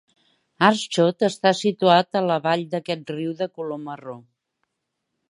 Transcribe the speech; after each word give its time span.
Aarschot 0.67 1.25
està 1.27 1.51
situat 1.59 2.19
a 2.21 2.23
la 2.31 2.37
vall 2.47 2.63
d'aquest 2.73 3.13
riu 3.17 3.37
de 3.43 3.49
color 3.59 3.81
marró. 3.85 4.17